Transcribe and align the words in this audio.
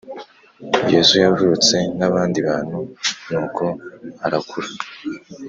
Yesu 0.93 1.13
yavutse 1.23 1.75
nk’abandi 1.95 2.39
bantu 2.47 2.79
nuko 3.31 3.65
arakura 4.25 4.69